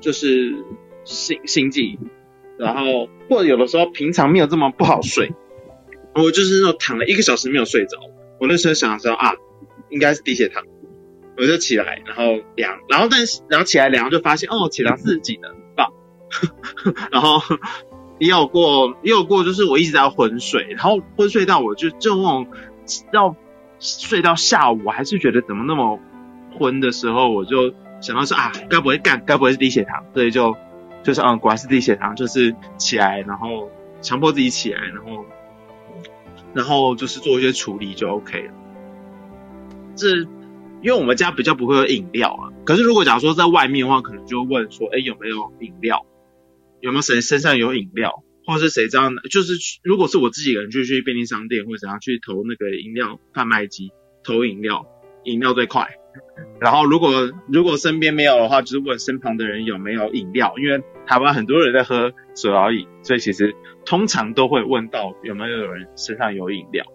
[0.00, 0.56] 就是
[1.04, 2.00] 心心悸，
[2.58, 5.32] 然后或者有的时候平常没有这么不好睡，
[6.16, 7.96] 我就是那种躺了一个小时没有睡着。
[8.40, 9.34] 我那时候想的时候啊，
[9.88, 10.64] 应该是低血糖。
[11.38, 15.92] 我就起来，然后量，然后但是然后起来量就发现哦，血糖四十几的，棒。
[17.12, 17.40] 然后
[18.18, 22.48] 也有过，也有过，就是我一直在昏睡，然后昏睡到我就就那种
[23.12, 23.36] 要
[23.78, 25.98] 睡到下午，我还是觉得怎么那么
[26.58, 30.04] 昏的时候，我就想到说啊，该不会干，该不会是低血糖？
[30.14, 30.56] 所以就
[31.02, 35.24] 就是嗯，果然是低血糖，就是起来，然后强迫自己起来，然后
[36.54, 38.52] 然后就是做一些处理就 OK 了。
[39.94, 40.26] 这。
[40.82, 46.04] 因为我们家比较不会有饮料啊，可是如果假如说在外面的话，可能就问说，哎，有没有饮料？
[46.80, 48.22] 有没有谁身上有饮料？
[48.46, 49.12] 或是谁这样？
[49.30, 53.90] 就是如果是我自己一个人，就去便利商店或者怎样去投那个饮料贩卖机
[54.24, 54.86] 投饮料，
[55.24, 55.86] 饮料最快。
[56.60, 57.10] 然后如果
[57.48, 63.54] 如果身边没有的话，就是问身旁的人有没有饮料，因为台湾很多人在喝手摇饮，所以其实
[63.84, 66.86] 通常都会问到有没有人身上有饮料，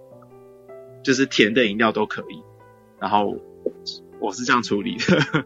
[1.03, 2.41] 就是甜的饮料都可以。
[2.99, 3.37] 然后。
[4.19, 5.43] 我是这样处理的。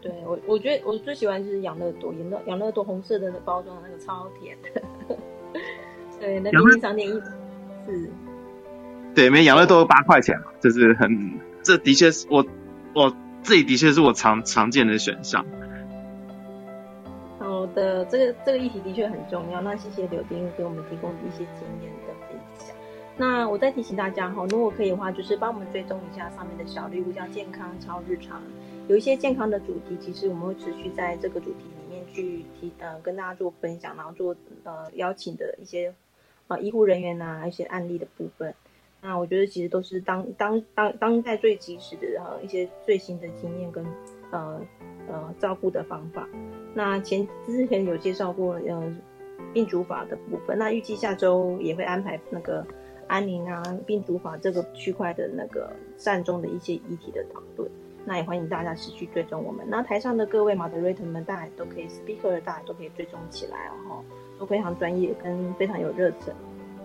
[0.00, 5.16] 对我，我觉得我最喜欢就是养乐多，养乐养乐多红色的包装的那个超甜的。
[6.22, 7.12] 对，那便利商店一
[7.84, 8.10] 是。
[9.12, 11.32] 对，每养乐多八块钱嘛，就是很，
[11.64, 12.46] 这的确是我
[12.94, 15.44] 我自己的确是我常常见的选项。
[17.40, 19.60] 好的，这个这个议题的确很重要。
[19.60, 22.68] 那谢谢柳丁给我们提供一些经验的分享。
[23.16, 28.40] 那我再提醒大家哈，如果可以的话，就是帮我们追踪一下上面的小礼物，叫健康超日常。
[28.86, 35.92] 有一些健康的主题，其实我们会持续在这个主题里面去提，呃，跟大家做分享，然后做呃邀请的一些
[36.48, 38.54] 啊医护人员呐，一些案例的部分。
[39.00, 43.84] 那我觉得其实都是当当当当代最及时的呃一些最新的经验跟
[44.30, 44.60] 呃
[45.08, 46.28] 呃照顾的方法。
[46.74, 48.96] 那前之前有介绍过呃
[49.52, 52.66] 病主法的部分，那预计下周也会安排那个。
[53.08, 57.70] 安宁啊，病毒法这个区块的那个善终的一些议题的讨论，
[58.06, 59.66] 那也欢迎大家持续追踪我们。
[59.68, 64.02] 那台上的各位 moderator 们，大家都可以 speaker，大家都可以追踪起来哦，
[64.42, 66.34] 都非常专业跟非常有热忱。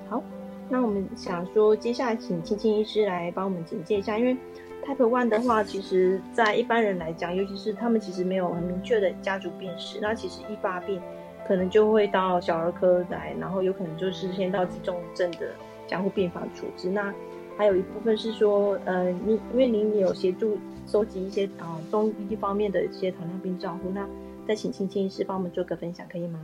[0.07, 0.21] 好，
[0.69, 4.37] 那我们想说，接下来请青青医师来帮我们简介一下，因为
[4.85, 11.01] Type One 的话，其实在一般人来讲，尤其是他们其实没有很明确的家族病史，那其实一发病
[11.47, 15.49] 可能就会到小儿科来，然后有可能就是先到急重症的
[15.87, 16.91] 加护病房处置。
[16.91, 17.11] 那
[17.57, 24.07] 还有一部分是说，呃，你因为您有协助收集一些啊中医方面的一些糖尿病照护，那
[24.47, 26.39] 再请青青医师帮我们做个分享，可以吗？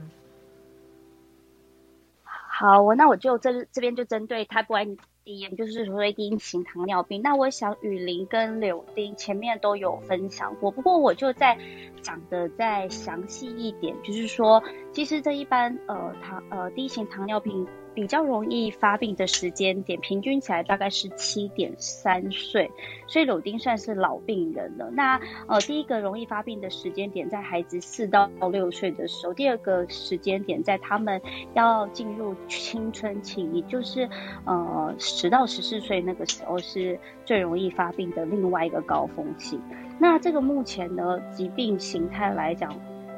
[2.56, 4.98] 好，我那我就这这边就针对 Type One。
[5.26, 7.22] 第一，就是说第一型糖尿病。
[7.24, 11.58] 那我想雨林跟柳丁前面都有分享过，不过我就再
[12.02, 14.62] 讲的再详细一点，就是说，
[14.92, 17.66] 其实这一般呃糖呃第一型糖尿病。
[17.94, 22.72] 比较容易发病的时间点，平均起来大概是七点三岁，
[23.08, 24.90] 所以柳丁算是老病人了。
[24.92, 31.22] 那呃，第一个容易发病的时间点在孩子四到六岁的时候，第二个时间点在他们
[31.54, 34.10] 要进入青春期，也就是
[34.46, 39.60] 呃十到十四岁那个时候是最容易发病的另外一个高峰期。
[40.00, 42.74] 那这个目前呢，疾病形态来讲。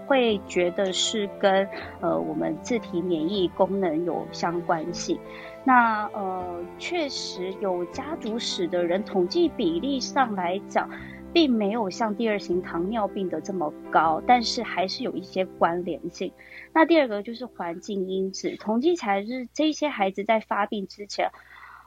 [0.06, 1.68] 会觉得是跟
[2.02, 5.20] 呃我们自体免疫功能有相关性。
[5.64, 10.90] 那呃确实有家族史的人，统计比例上来讲，
[11.34, 16.32] 并没有像第二型糖尿病的这么高，但是还是有一些关联性。
[16.72, 21.32] 那第二个就是环境因子，统计起来是这些孩子在发病之前，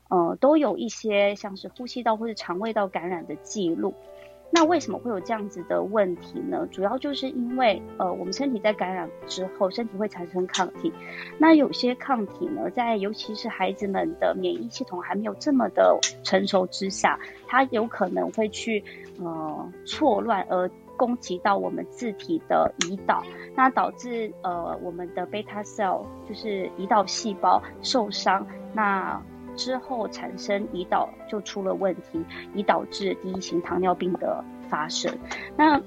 [0.09, 3.95] 呃都有一些像是呼吸道或者肠胃道感染的记录。
[4.51, 6.67] 那为什么会有这样子的问题呢？
[6.71, 10.93] 主要就是因为，呃，我们身体在感染之后，身体会产生抗体。
[11.39, 18.83] 那有些抗体呢，在尤其是孩子们的免疫系统还没有这么的成熟之下，它有可能会去，
[19.21, 23.23] 呃，错乱而攻击到我们自体的胰岛，
[23.55, 28.45] 那导致呃我们的贝塔 cell 就是胰岛细胞受伤。
[28.73, 29.23] 那
[29.59, 35.12] 之后产生胰岛就出了问题，以导致第一型糖尿病的发生。
[35.57, 35.79] 那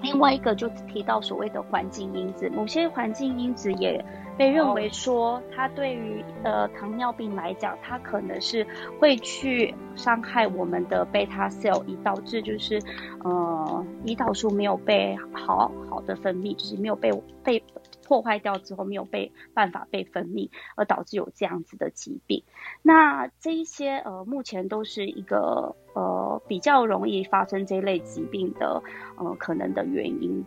[0.00, 4.04] 另外一个就提到所谓的环境因子，某些环境因子也
[4.36, 8.64] 被认为说，它对于呃糖尿病来讲，它可能是
[9.00, 12.80] 会去伤害我们的贝塔 cell，以导致就是
[13.24, 17.10] 呃胰岛素没有被好好的分泌，就是没有被
[17.42, 17.60] 被。
[18.08, 22.42] 破坏掉之后没有被办法被分泌，而导致有这样子的疾病。
[22.80, 28.82] 那这一些呃，目前都是一个呃比较容易发生这类疾病的
[29.18, 30.42] 呃可能的原因。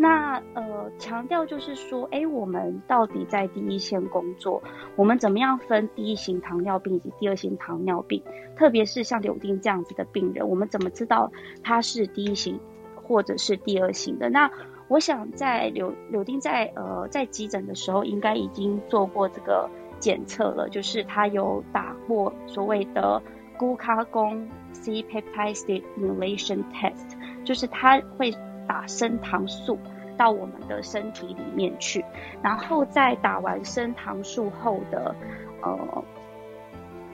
[0.00, 4.62] 那呃强调就是说，哎，我们到底在第一线工作，
[4.94, 8.22] 我们怎么样分第一型糖尿病以及第二型糖尿病？
[8.56, 11.32] 特别是像柳丁这样子的病人，我们怎么知道
[11.64, 12.60] 他是第一型
[12.94, 14.28] 或者是第二型的？
[14.28, 14.50] 那
[14.88, 19.68] 我想在柳柳丁在呃在急诊的时候，应该已经做过这个
[20.00, 23.22] 检测了，就是他有打过所谓的
[23.58, 28.34] glucagon C peptide stimulation test，就是他会
[28.66, 29.78] 打升糖素
[30.16, 32.02] 到我们的身体里面去，
[32.42, 35.14] 然后在打完升糖素后的
[35.62, 36.04] 呃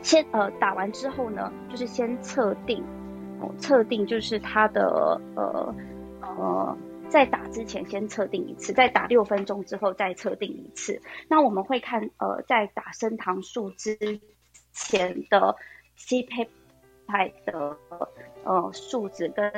[0.00, 2.84] 先呃打完之后呢，就是先测定，
[3.40, 5.74] 哦测定就是他的呃
[6.20, 6.76] 呃。
[7.08, 11.00] 在打之前先测定一次，在打六分钟之后再测定一次。
[11.28, 13.96] 那我们会看，呃，在打升糖素之
[14.72, 15.56] 前的
[15.96, 16.48] C P
[17.06, 17.76] I 的
[18.44, 19.52] 呃数值跟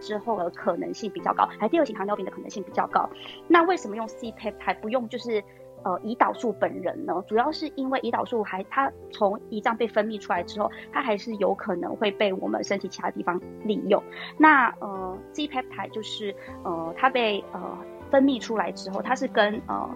[0.00, 3.08] 之后的可能性比较高，还第二型糖尿病的可能性比较高。
[3.48, 5.42] 那为什么用 C P I 还不用就是？
[5.84, 14.02] 呃，胰岛素本人呢，主要是因为胰岛素还它从胰脏被分泌出来之后，它还是有可能会被我们身体其他地方利用。
[14.38, 17.78] 那呃，C peptide 就是呃它被呃
[18.10, 19.90] 分泌出来之后，它是跟呃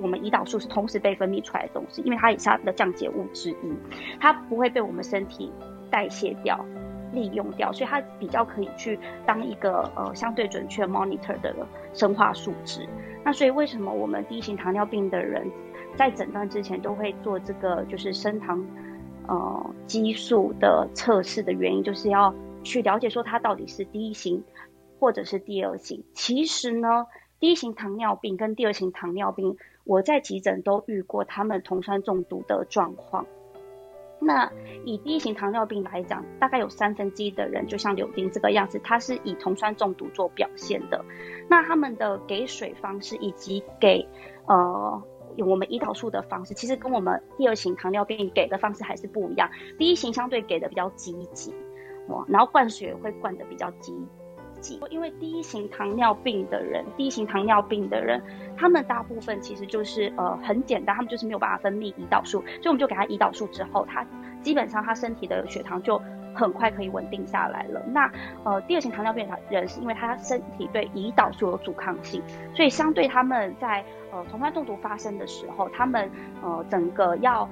[0.00, 3.56] 我们胰岛素是同时被分泌出来的东西，因为它也是它的降解物之一，
[4.20, 5.52] 它不会被我们身体
[5.90, 6.58] 代谢掉。
[7.12, 11.52] 利用掉，所以它比较可以去当一个呃相对准确 monitor 的
[11.92, 12.88] 生化数值。
[13.24, 15.46] 那所以为什么我们第一型糖尿病的人
[15.96, 18.64] 在诊断之前都会做这个就是升糖
[19.28, 24.42] 呃激素的测试的原因，就是要去了解说它到底是第一型
[24.98, 26.02] 或者是第二型。
[26.14, 27.06] 其实呢，
[27.38, 33.26] 第一型糖尿病跟第二型糖尿病，我在急诊都遇过他们酮酸中毒的状况。
[34.20, 34.50] 那
[34.84, 41.02] 以第一型糖尿病来讲，大概有三分之一的人就像柳丁这个样子，它是以酮酸中毒做表现的。
[41.48, 44.06] 那他们的给水方式以及给
[44.46, 45.02] 呃
[45.38, 49.50] 我们胰岛素的方式，其实跟我们第二型糖尿病给的方式还是不一样。
[49.78, 51.54] 第一型相对给的比较积极，
[52.08, 53.94] 哇，然后灌水会灌的比较积
[54.90, 58.22] 因为第一型糖尿病的人，第一型糖尿病的人，
[58.56, 64.06] 他们大部分其实就是呃很简单，他们就是没有办法分泌胰岛素，所以我们就给他胰岛素之后，他
[64.42, 66.00] 基本上他身体的血糖就
[66.34, 67.82] 很快可以稳定下来了。
[67.88, 68.10] 那
[68.44, 72.22] 呃第二型糖尿病的人是因为他身体对胰岛素有阻抗性，
[72.54, 76.10] 所以相对他们在呃酮酸中毒发生的时候，他们
[76.42, 77.48] 呃整个要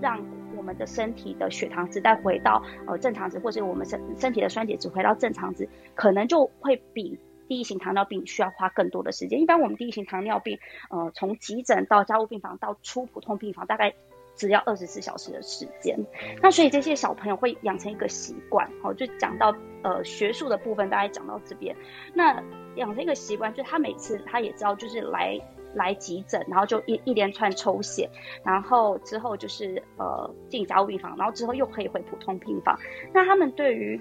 [0.00, 0.20] 让
[0.66, 9.40] 们的身体的血糖值再回到呃正常值，或者我们身身体的酸碱值回到正常值，可能就会比第一型糖尿病需要花更多的时间。
[9.40, 10.58] 一般我们第一型糖尿病，
[10.90, 13.94] 呃，从急诊到加护病房到出普通病房，大概
[14.34, 15.96] 只要二十四小时的时间。
[16.42, 21.76] 那所以这些小朋友会养成一个习惯，好，就讲到呃学术的部分，大概讲到这边。
[22.12, 22.42] 那
[22.74, 25.40] 养成一个习惯，就是他每次他也知道，就是来。
[25.76, 28.08] 来急诊，然后就一一连串抽血，
[28.42, 32.78] 然后之后就是呃进加护病房，然后之后又可以回普通病房。
[33.12, 34.00] 那他们对于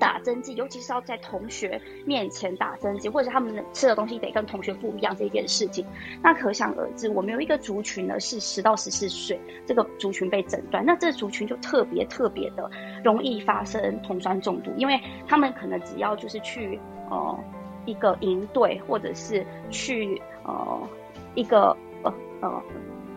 [0.00, 5.84] 打针剂，尤其是要在同学面前打针剂，或者他们吃的东西得跟同学不一样这件事情，
[6.22, 12.70] 那可想而知，我们有一个族群呢是十到十四岁这个族群被诊断，那这族群就特别特别的
[13.04, 16.80] 容易发生酮酸中毒，因为他们可能只要就是去
[17.10, 17.38] 呃。
[17.88, 20.88] 一个营队，或者是去呃
[21.34, 22.62] 一个呃呃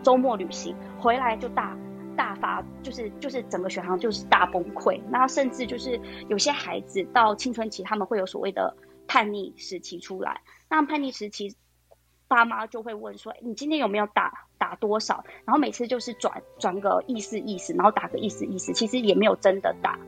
[0.02, 1.76] 周末旅行回来就大
[2.16, 5.00] 大发，就是就是整个血糖就是大崩溃。
[5.08, 8.76] 那甚至就是有些孩子到青春期，他们会有所谓的
[9.06, 10.42] 叛逆时期出来。
[10.68, 11.56] 那叛逆时期，
[12.28, 19.98] 爸妈就会问说：“你今天有没有打打多少？”然后每次就是转转个意思意思，然后打个意思意思，其实也没有真的打。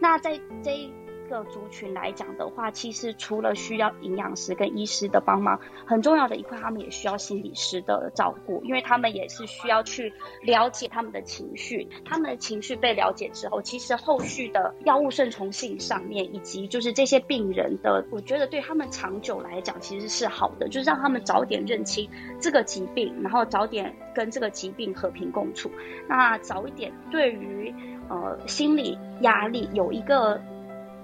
[0.00, 0.90] 那在这。
[1.24, 10.12] 个族群来讲的话，其实除了需要营养师跟医师的帮忙，很重要的一块，他们也需要心理师的照顾，因为他们也是需要去
[10.42, 11.88] 了解他们的情绪。
[12.04, 22.08] 他们的情绪被了解之后，其实后续的药物顺从性上面，以及就是这些病人的，我觉得对他们长久来讲其实是好的，就是让他们早点认清
[22.40, 25.70] 这个疾病，然后早点跟这个疾病和平共处。
[26.08, 27.74] 那早一点对于
[28.08, 30.40] 呃心理压力有一个。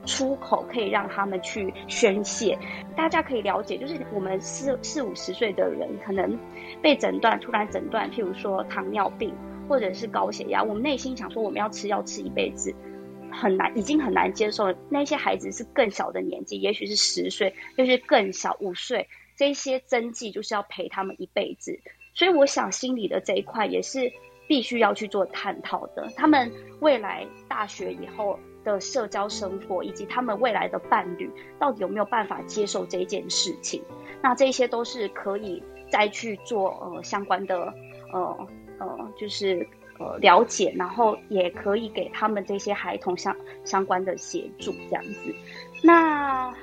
[0.07, 2.59] 出口可以让他们去宣泄，
[2.97, 6.39] 大家可以了解，就是我们四四五十岁的人，可能
[6.83, 9.35] 被诊断突然诊断，譬如说糖尿病
[9.69, 12.75] 或者是高血压，我们内心想说我们要吃药吃一辈子，
[13.31, 14.75] 很难，已经很难接受。
[14.89, 21.79] 那些孩子是更小的年纪，也许是十岁，就是更小五岁，这些针剂就是要陪他们一辈子。
[22.15, 24.11] 所以我想心理的这一块也是
[24.49, 26.09] 必须要去做探讨的。
[26.17, 28.39] 他们未来大学以后。
[28.65, 33.83] 的社交生活以及他们未来的伴侣到底有没有办法接受这件事情？
[34.23, 37.73] 那这些都是可以再去做呃相关的
[38.13, 38.49] 呃
[38.79, 39.67] 呃就是
[39.99, 45.35] 呃了解，然后也可以给他们这些孩童相相关的协助这样子。
[45.83, 46.55] 那。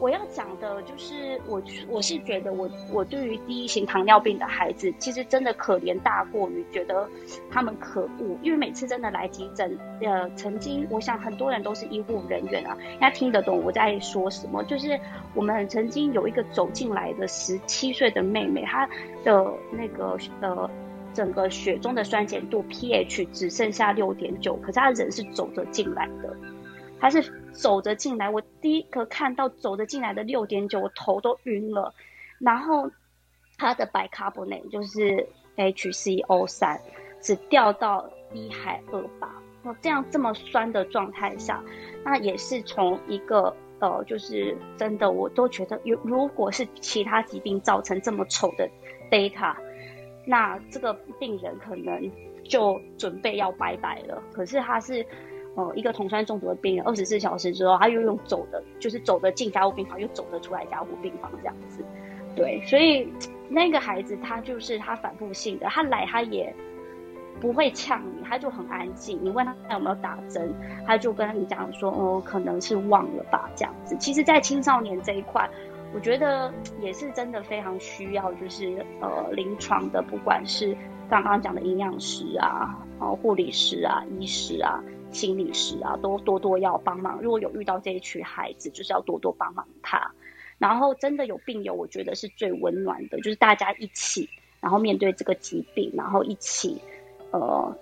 [0.00, 7.06] 我要讲的就是，我我是觉得，我我对于第一型糖尿病的孩子，其实真的可怜大过于觉得
[7.50, 14.64] 他们可恶，因为每次真的来急诊，呃，曾经我想很多人都是医护人员啊，应该听得懂我在说什么。
[14.64, 14.98] 就是
[15.34, 18.88] 我们曾经有一个走进来的十七岁的妹妹，她
[19.22, 20.70] 的那个呃
[21.12, 26.34] 整个血中的酸碱度 pH 只剩下六点九，可是她人是走着进来的。
[27.00, 27.22] 他是
[27.52, 31.94] 走着进来，我第一个看到走着进来的六点九，我头都晕了。
[32.38, 32.90] 然后
[33.56, 35.26] 他的白卡布内就是
[35.56, 36.78] HCO 三，
[37.20, 39.30] 只掉到一海二八。
[39.62, 41.64] 那这样这么酸的状态下，
[42.04, 48.68] 那也是从一个呃，就是真的，我都觉得，有如果是其他疾病造成这么丑的
[49.10, 49.56] data，
[50.26, 52.10] 那这个病人可能
[52.44, 54.22] 就准备要拜拜了。
[54.34, 55.06] 可是他是。
[55.56, 61.84] 呃，一个酮酸中毒的病人，二十四小时之后，他又用走的，就是走的进加护病房，又走的出来加护病房这样子。
[62.36, 63.12] 对，所以
[63.48, 66.54] 那个孩子他就是他反复性的，他来他也
[67.40, 69.18] 不会呛你，他就很安静。
[69.22, 70.54] 你问他有没有打针，
[70.86, 73.96] 他就跟你讲说，哦，可能是忘了吧这样子。
[73.98, 75.50] 其实，在青少年这一块，
[75.92, 80.76] 我觉得也是真的非常需要，就是呃，临床的，不管是
[81.08, 84.80] 刚刚讲的营养师啊，哦，护理师啊，医师啊。
[85.12, 87.20] 心理师啊，都多多要帮忙。
[87.20, 90.12] 如果有遇到这一群孩子，就是要多多帮忙他。
[90.58, 94.28] 然后真的有病友，我觉得是最温暖的，就是大家一起，
[94.60, 96.80] 然后面对这个疾病，然后一起
[97.30, 97.74] 呃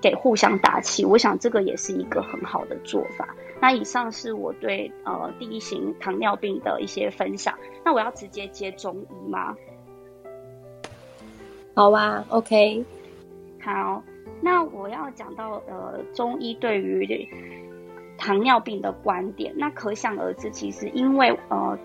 [0.00, 1.04] 给互相打气。
[1.04, 3.34] 我想这个也是一个很好的做法。
[3.60, 7.58] 那以上是我对呃第一型糖尿病的一些分享。
[7.84, 9.56] 那我要直接接中医吗？
[11.74, 12.84] 好啊，OK，
[13.60, 14.02] 好。
[14.42, 17.28] 那我要讲到呃，中医对于
[18.18, 21.78] 糖尿病的观点，那可想而知，其实因为呃。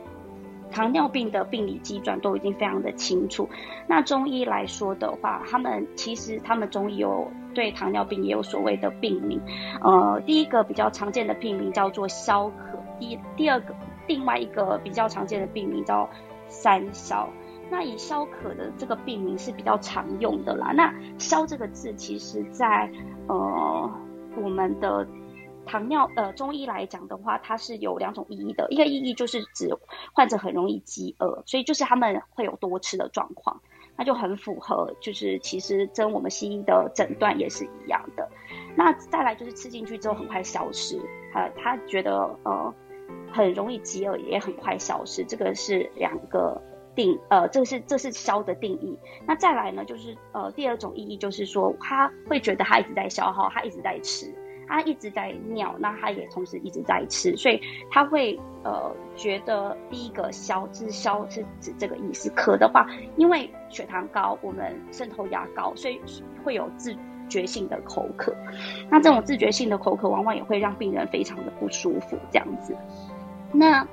[0.70, 3.48] 糖尿病的病理机转都已经非常的清楚。
[3.88, 9.40] 那中医来说的话，他们其实他们中医有对糖尿病也有所谓的病名。
[9.82, 13.74] 呃，第一个比较常见的病名叫做消渴，第第二个
[14.08, 16.10] 另外一个比较常见的病名叫
[16.50, 17.30] 三消。
[17.70, 20.72] 那以消渴的这个病名是比较常用的啦。
[20.74, 22.92] 那消这个字，其实在
[23.28, 23.92] 呃
[24.42, 25.08] 我们的。
[25.70, 28.66] 糖尿呃，中医来讲的话，它是有两种意义的。
[28.70, 29.68] 一个意义就是指
[30.14, 33.60] 患者很容易饥饿，所以就是他们会有多吃的状况，
[33.98, 38.30] 那就很符合，就是其实跟我们西医的诊断也是一样的。
[38.78, 40.98] 那再来就是吃进去之后很快消失，
[41.36, 42.74] 呃，他觉得呃
[43.34, 46.62] 很容易饥饿也很快消失，这个是两个
[46.98, 49.00] 定呃，这是这是消的定义。
[49.26, 54.34] 那再来呢，就是呃第二种意义就是说他会觉得他一直在消耗，他一直在吃。
[54.70, 57.58] 他一直在尿，那他也同时一直在吃，所以
[57.90, 62.30] 他会呃觉得第一个消，是消是指这个意思。
[62.36, 62.86] 渴的话，
[63.16, 66.02] 因为血糖高，我们渗透压高，所以
[66.44, 66.94] 会有自
[67.30, 68.36] 觉性的口渴。
[68.90, 72.76] 那这种自觉性的口渴，往往也会让病人非常的不舒服，这样子。
[73.54, 73.88] 那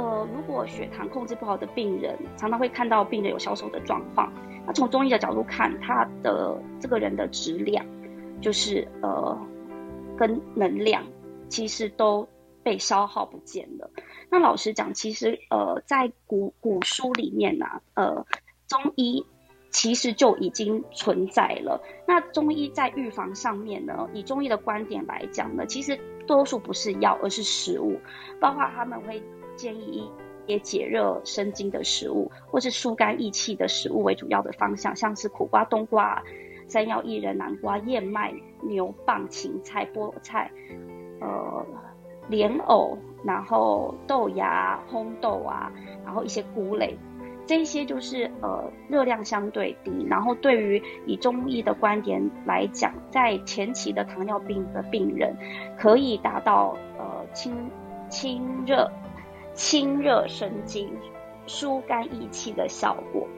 [0.00, 4.32] 呃，如果血糖控制不好的病人，常常会看到病人有消瘦的状况。
[4.66, 7.84] 那从中医的角度看，他的这个人的质量，
[8.40, 9.38] 就是呃。
[10.18, 11.06] 跟能量
[11.48, 12.28] 其实都
[12.62, 13.90] 被消耗不见了。
[14.28, 18.26] 那老实讲，其实呃，在古古书里面呢，呃，
[18.68, 19.24] 中医
[19.70, 21.80] 其实就已经存在了。
[22.06, 27.98] 那中医在预防上面呢，以中医的观点来讲呢，其实多数不是药，而是食物，
[28.40, 29.22] 包括他们会
[29.60, 30.10] 建议
[30.46, 36.22] 一些解热生津的食物，或是疏肝益气的食物为主要的方向，像是苦瓜、冬瓜。
[36.66, 38.32] 山药、薏仁、南瓜、燕麦、
[38.62, 40.48] 牛蒡、芹菜、菠菜，
[41.20, 41.66] 呃，
[42.28, 45.72] 莲藕，然后豆芽、红豆啊，
[46.04, 46.96] 然后一些菇类，
[47.44, 55.36] 这些就是呃热量相对低，然后对于以中医的观点来讲，在前期的糖尿病的病人，
[55.76, 57.52] 可以达到呃清
[58.08, 58.88] 清热、
[59.60, 60.90] 清热生津、
[61.46, 63.28] 疏肝益气的效果。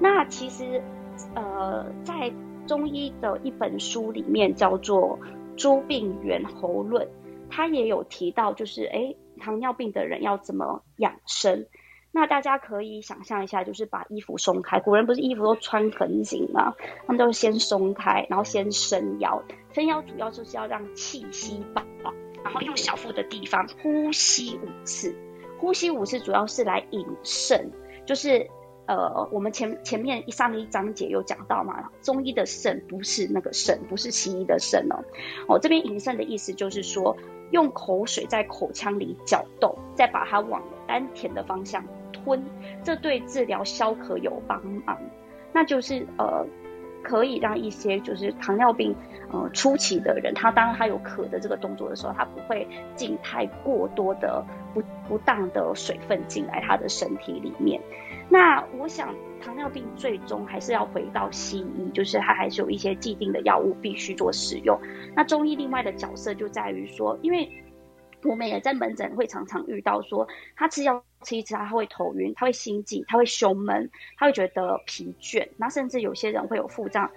[0.00, 0.82] 那其实
[1.34, 2.32] 呃在
[2.66, 5.18] 中医的一本书里面叫做
[5.54, 7.06] 《诸病源候论》，
[7.50, 11.66] 它也有提到，就是哎，糖尿病的人要怎么养生？
[12.10, 14.80] 那大家可以想象一下，就是把衣服松开。
[14.80, 16.74] 古人不是衣服都穿很紧吗？
[17.06, 19.42] 他们都先松开，然后先伸腰。
[19.74, 21.82] 伸腰主要就是要让气息饱，
[22.42, 25.14] 然后用小腹的地方呼吸五次。
[25.58, 27.70] 呼吸五次主要是来引肾，
[28.04, 28.48] 就是。
[28.88, 35.02] 呃，我们前前面上一章节有讲到嘛，中医的肾不是那个肾，不是西医的肾哦。
[35.48, 37.16] 哦，这边引肾的意思就是说，
[37.50, 42.40] 用口水在口腔里搅动，再把它往丹田的方向吞，
[42.84, 44.96] 这对治疗消渴有帮忙。
[45.52, 46.46] 那就是呃，
[47.06, 48.96] 可以让一些就是糖尿病
[49.32, 54.44] 呃初期的人，他当他有渴的这个动作的时候，他不会进太过多的
[54.74, 57.80] 不不当的水分进来他的身体里面。
[58.28, 64.80] 那我想，糖尿病最终还是要回到西医，就是它还是有一些既定的药物必须做使用。
[65.14, 67.48] 那中医另外的角色就在于说，因为
[68.26, 77.10] 我们也在门诊会常常遇到说，他吃药吃一吃，他会头晕，他会心悸，他会胸闷，他会觉得疲倦，那甚至有些人会有腹胀。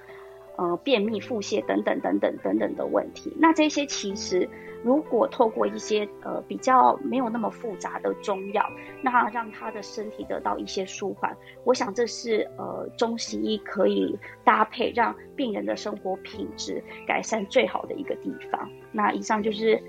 [0.57, 4.45] 呃，便秘、腹泻等等等等等等的问题，那这些其实
[4.83, 8.69] 如果透过一些呃比较没有那么复杂的中药，
[9.01, 11.33] 那让他的身体得到一些舒缓，
[11.63, 18.69] 我想这是呃中西医可以搭配，让病人的生活品质改善最好的一个地方。
[18.91, 19.81] 那以上就是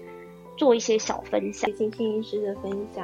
[0.60, 2.98] 做一些小分享，谢谢医师的分享。